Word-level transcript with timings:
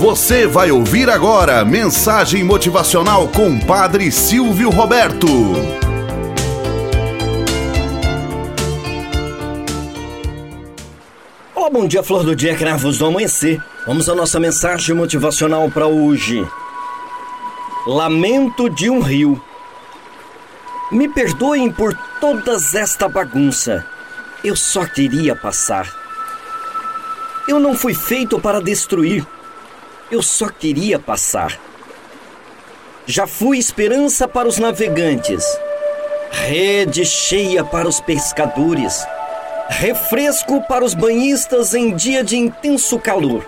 Você 0.00 0.46
vai 0.46 0.70
ouvir 0.70 1.10
agora 1.10 1.62
mensagem 1.62 2.42
motivacional 2.42 3.28
com 3.28 3.60
Padre 3.60 4.10
Silvio 4.10 4.70
Roberto. 4.70 5.26
Olá, 11.54 11.68
bom 11.68 11.86
dia, 11.86 12.02
flor 12.02 12.24
do 12.24 12.34
dia, 12.34 12.56
cravos 12.56 12.96
do 12.96 13.04
amanhecer. 13.04 13.62
Vamos 13.86 14.08
à 14.08 14.14
nossa 14.14 14.40
mensagem 14.40 14.94
motivacional 14.94 15.70
para 15.70 15.86
hoje. 15.86 16.48
Lamento 17.86 18.70
de 18.70 18.88
um 18.88 19.00
rio. 19.00 19.38
Me 20.90 21.10
perdoem 21.10 21.70
por 21.70 21.92
todas 22.18 22.74
esta 22.74 23.06
bagunça. 23.06 23.84
Eu 24.42 24.56
só 24.56 24.86
queria 24.86 25.36
passar. 25.36 25.94
Eu 27.46 27.60
não 27.60 27.74
fui 27.74 27.92
feito 27.92 28.40
para 28.40 28.62
destruir 28.62 29.26
eu 30.10 30.22
só 30.22 30.48
queria 30.48 30.98
passar. 30.98 31.58
Já 33.06 33.26
fui 33.26 33.58
esperança 33.58 34.26
para 34.26 34.48
os 34.48 34.58
navegantes, 34.58 35.44
rede 36.30 37.04
cheia 37.04 37.64
para 37.64 37.88
os 37.88 38.00
pescadores, 38.00 39.04
refresco 39.68 40.62
para 40.62 40.84
os 40.84 40.94
banhistas 40.94 41.74
em 41.74 41.94
dia 41.94 42.24
de 42.24 42.36
intenso 42.36 42.98
calor. 42.98 43.46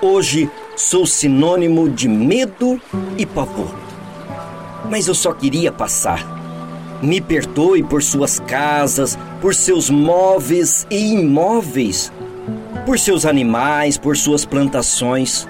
Hoje 0.00 0.50
sou 0.76 1.06
sinônimo 1.06 1.88
de 1.88 2.08
medo 2.08 2.80
e 3.18 3.26
pavor. 3.26 3.74
Mas 4.88 5.06
eu 5.06 5.14
só 5.14 5.32
queria 5.32 5.70
passar. 5.70 6.40
Me 7.00 7.20
perdoe 7.20 7.82
por 7.82 8.02
suas 8.02 8.38
casas, 8.40 9.18
por 9.40 9.54
seus 9.54 9.90
móveis 9.90 10.86
e 10.90 11.14
imóveis, 11.14 12.12
por 12.84 12.98
seus 12.98 13.24
animais, 13.24 13.96
por 13.98 14.16
suas 14.16 14.44
plantações 14.44 15.48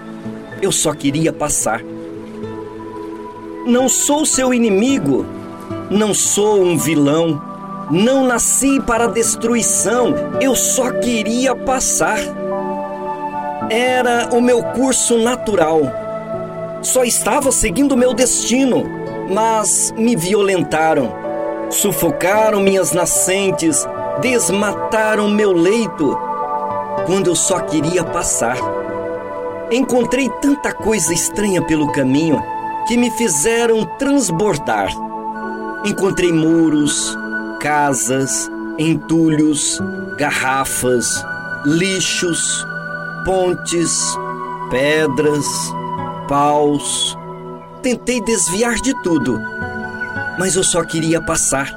eu 0.62 0.71
só 0.71 0.95
queria 0.95 1.33
passar. 1.33 1.83
Não 3.67 3.89
sou 3.89 4.25
seu 4.25 4.55
inimigo, 4.55 5.27
não 5.91 6.14
sou 6.14 6.62
um 6.62 6.78
vilão, 6.78 7.42
não 7.91 8.25
nasci 8.25 8.81
para 8.81 9.09
destruição, 9.09 10.14
eu 10.41 10.55
só 10.55 10.91
queria 10.92 11.55
passar. 11.55 12.20
Era 13.69 14.28
o 14.33 14.41
meu 14.41 14.62
curso 14.62 15.19
natural. 15.19 15.81
Só 16.81 17.05
estava 17.05 17.51
seguindo 17.51 17.97
meu 17.97 18.14
destino, 18.14 18.84
mas 19.31 19.92
me 19.97 20.14
violentaram, 20.14 21.12
sufocaram 21.70 22.61
minhas 22.61 22.92
nascentes, 22.92 23.86
desmataram 24.20 25.29
meu 25.29 25.53
leito, 25.53 26.17
quando 27.06 27.29
eu 27.29 27.34
só 27.34 27.61
queria 27.61 28.05
passar. 28.05 28.81
Encontrei 29.73 30.28
tanta 30.42 30.70
coisa 30.70 31.15
estranha 31.15 31.62
pelo 31.62 31.91
caminho 31.92 32.42
que 32.87 32.95
me 32.95 33.11
fizeram 33.12 33.87
transbordar. 33.97 34.91
Encontrei 35.83 36.31
muros, 36.31 37.17
casas, 37.59 38.51
entulhos, 38.79 39.81
garrafas, 40.19 41.25
lixos, 41.64 42.67
pontes, 43.25 43.98
pedras, 44.70 45.47
paus. 46.29 47.17
Tentei 47.81 48.20
desviar 48.20 48.75
de 48.75 48.92
tudo, 49.03 49.41
mas 50.39 50.55
eu 50.55 50.62
só 50.62 50.84
queria 50.84 51.23
passar. 51.23 51.75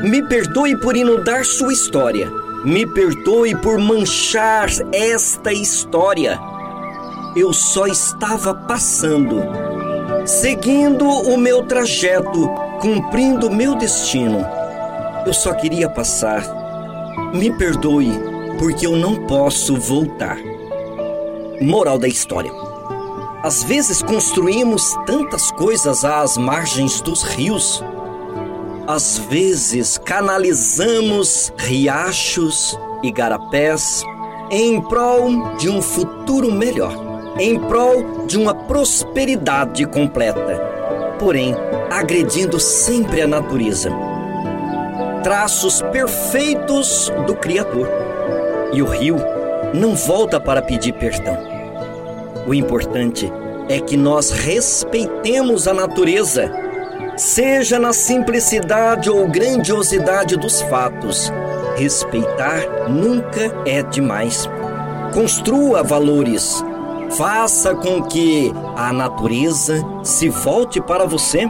Me 0.00 0.22
perdoe 0.22 0.76
por 0.76 0.96
inundar 0.96 1.44
sua 1.44 1.72
história. 1.72 2.30
Me 2.64 2.86
perdoe 2.86 3.56
por 3.56 3.80
manchar 3.80 4.68
esta 4.92 5.52
história 5.52 6.38
eu 7.36 7.52
só 7.52 7.86
estava 7.86 8.52
passando, 8.52 9.36
seguindo 10.26 11.06
o 11.06 11.38
meu 11.38 11.64
trajeto, 11.64 12.48
cumprindo 12.80 13.50
meu 13.50 13.76
destino. 13.76 14.44
Eu 15.24 15.32
só 15.32 15.54
queria 15.54 15.88
passar. 15.88 16.42
Me 17.32 17.56
perdoe, 17.56 18.10
porque 18.58 18.84
eu 18.84 18.96
não 18.96 19.26
posso 19.26 19.76
voltar. 19.76 20.38
Moral 21.60 21.98
da 21.98 22.08
história. 22.08 22.50
Às 23.44 23.62
vezes 23.62 24.02
construímos 24.02 24.94
tantas 25.06 25.52
coisas 25.52 26.04
às 26.04 26.36
margens 26.36 27.00
dos 27.00 27.22
rios. 27.22 27.82
Às 28.88 29.18
vezes 29.18 29.98
canalizamos 29.98 31.52
riachos 31.56 32.76
e 33.04 33.12
garapés 33.12 34.02
em 34.50 34.80
prol 34.80 35.54
de 35.56 35.70
um 35.70 35.80
futuro 35.80 36.50
melhor 36.50 37.09
em 37.40 37.58
prol 37.58 38.26
de 38.26 38.36
uma 38.36 38.54
prosperidade 38.54 39.86
completa, 39.86 40.60
porém 41.18 41.56
agredindo 41.90 42.60
sempre 42.60 43.22
a 43.22 43.26
natureza. 43.26 43.90
Traços 45.22 45.80
perfeitos 45.90 47.10
do 47.26 47.34
Criador. 47.34 47.88
E 48.74 48.82
o 48.82 48.86
rio 48.86 49.16
não 49.72 49.94
volta 49.94 50.38
para 50.38 50.60
pedir 50.60 50.92
perdão. 50.92 51.38
O 52.46 52.52
importante 52.52 53.32
é 53.70 53.80
que 53.80 53.96
nós 53.96 54.30
respeitemos 54.30 55.66
a 55.66 55.72
natureza, 55.72 56.52
seja 57.16 57.78
na 57.78 57.94
simplicidade 57.94 59.08
ou 59.08 59.26
grandiosidade 59.26 60.36
dos 60.36 60.60
fatos. 60.62 61.32
Respeitar 61.76 62.88
nunca 62.90 63.50
é 63.64 63.82
demais. 63.82 64.48
Construa 65.14 65.82
valores 65.82 66.62
Faça 67.16 67.74
com 67.74 68.02
que 68.02 68.52
a 68.76 68.92
natureza 68.92 69.84
se 70.02 70.28
volte 70.28 70.80
para 70.80 71.04
você. 71.04 71.48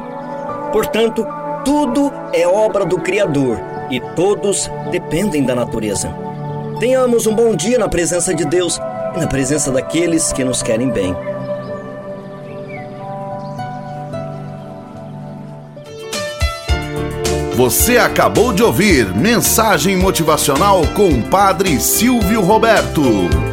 Portanto, 0.72 1.26
tudo 1.64 2.10
é 2.32 2.46
obra 2.46 2.84
do 2.84 2.98
Criador 2.98 3.58
e 3.90 4.00
todos 4.14 4.70
dependem 4.90 5.44
da 5.44 5.54
natureza. 5.54 6.14
Tenhamos 6.78 7.26
um 7.26 7.34
bom 7.34 7.54
dia 7.54 7.78
na 7.78 7.88
presença 7.88 8.34
de 8.34 8.44
Deus 8.44 8.80
e 9.14 9.18
na 9.18 9.26
presença 9.26 9.70
daqueles 9.70 10.32
que 10.32 10.42
nos 10.42 10.62
querem 10.62 10.88
bem. 10.88 11.14
Você 17.54 17.98
acabou 17.98 18.54
de 18.54 18.62
ouvir 18.62 19.14
Mensagem 19.14 19.94
Motivacional 19.94 20.80
com 20.94 21.10
o 21.10 21.22
Padre 21.24 21.78
Silvio 21.78 22.40
Roberto. 22.40 23.49